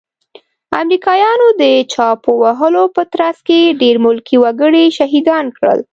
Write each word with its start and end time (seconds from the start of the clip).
امريکايانو 0.81 1.47
د 1.61 1.63
چاپو 1.93 2.31
وهلو 2.43 2.83
په 2.95 3.01
ترڅ 3.13 3.37
کې 3.47 3.59
ډير 3.81 3.95
ملکي 4.05 4.35
وګړي 4.43 4.83
شهيدان 4.97 5.45
کړل. 5.57 5.79